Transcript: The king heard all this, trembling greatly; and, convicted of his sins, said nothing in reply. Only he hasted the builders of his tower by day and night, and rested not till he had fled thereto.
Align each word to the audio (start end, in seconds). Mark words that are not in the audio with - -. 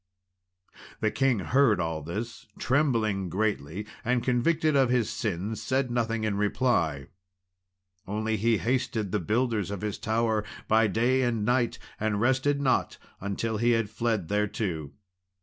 The 0.99 1.11
king 1.11 1.37
heard 1.41 1.79
all 1.79 2.01
this, 2.01 2.47
trembling 2.57 3.29
greatly; 3.29 3.85
and, 4.03 4.23
convicted 4.23 4.75
of 4.75 4.89
his 4.89 5.11
sins, 5.11 5.61
said 5.61 5.91
nothing 5.91 6.23
in 6.23 6.37
reply. 6.37 7.05
Only 8.07 8.35
he 8.35 8.57
hasted 8.57 9.11
the 9.11 9.19
builders 9.19 9.69
of 9.69 9.81
his 9.81 9.99
tower 9.99 10.43
by 10.67 10.87
day 10.87 11.21
and 11.21 11.45
night, 11.45 11.77
and 11.99 12.19
rested 12.19 12.59
not 12.59 12.97
till 13.37 13.57
he 13.57 13.73
had 13.73 13.91
fled 13.91 14.27
thereto. 14.27 14.89